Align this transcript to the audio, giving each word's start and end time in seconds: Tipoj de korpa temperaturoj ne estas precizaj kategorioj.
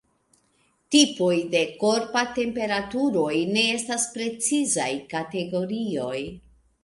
Tipoj 0.93 1.35
de 1.55 1.59
korpa 1.83 2.23
temperaturoj 2.37 3.35
ne 3.57 3.65
estas 3.75 4.07
precizaj 4.15 4.89
kategorioj. 5.15 6.19